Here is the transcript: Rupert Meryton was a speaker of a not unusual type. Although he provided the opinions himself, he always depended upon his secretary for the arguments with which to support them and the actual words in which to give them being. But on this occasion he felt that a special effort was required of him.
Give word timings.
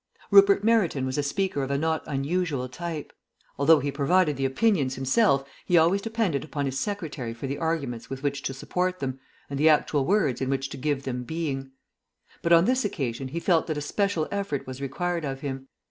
Rupert 0.31 0.63
Meryton 0.63 1.05
was 1.05 1.19
a 1.19 1.21
speaker 1.21 1.61
of 1.61 1.69
a 1.69 1.77
not 1.77 2.01
unusual 2.07 2.67
type. 2.67 3.13
Although 3.59 3.79
he 3.79 3.91
provided 3.91 4.35
the 4.35 4.45
opinions 4.45 4.95
himself, 4.95 5.47
he 5.67 5.77
always 5.77 6.01
depended 6.01 6.43
upon 6.43 6.65
his 6.65 6.79
secretary 6.79 7.35
for 7.35 7.45
the 7.45 7.59
arguments 7.59 8.09
with 8.09 8.23
which 8.23 8.41
to 8.41 8.53
support 8.55 8.97
them 8.97 9.19
and 9.47 9.59
the 9.59 9.69
actual 9.69 10.03
words 10.03 10.41
in 10.41 10.49
which 10.49 10.69
to 10.69 10.77
give 10.77 11.03
them 11.03 11.21
being. 11.23 11.69
But 12.41 12.51
on 12.51 12.65
this 12.65 12.83
occasion 12.83 13.27
he 13.27 13.39
felt 13.39 13.67
that 13.67 13.77
a 13.77 13.81
special 13.81 14.27
effort 14.31 14.65
was 14.65 14.81
required 14.81 15.23
of 15.23 15.41
him. 15.41 15.67